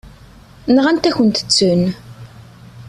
Nɣant-akent-ten. 0.75 1.83